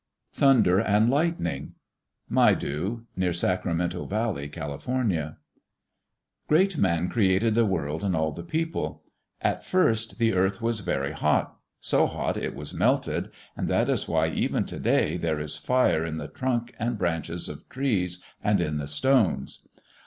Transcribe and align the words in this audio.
Thunder 0.33 0.79
and 0.79 1.11
Lightning 1.11 1.75
Maidu 2.27 3.03
(near 3.15 3.31
Sacramento 3.33 4.05
Valley, 4.05 4.49
Cal.) 4.49 4.75
Great 6.47 6.75
Man 6.75 7.07
created 7.07 7.53
the 7.53 7.67
world 7.67 8.03
and 8.03 8.15
all 8.15 8.31
the 8.31 8.41
people. 8.41 9.03
At 9.41 9.63
first 9.63 10.17
the 10.17 10.33
earth 10.33 10.59
was 10.59 10.79
very 10.79 11.11
hot, 11.11 11.55
so 11.79 12.07
hot 12.07 12.35
it 12.35 12.55
was 12.55 12.73
melted, 12.73 13.29
and 13.55 13.67
that 13.67 13.89
is 13.91 14.07
why 14.07 14.29
even 14.29 14.65
to 14.65 14.79
day 14.79 15.17
there 15.17 15.39
is 15.39 15.57
fire 15.57 16.03
in 16.03 16.17
the 16.17 16.27
trunk 16.29 16.73
and 16.79 16.97
branches 16.97 17.47
of 17.47 17.69
trees, 17.69 18.23
and 18.43 18.59
in 18.59 18.77
the 18.77 18.87
stones. 18.87 19.67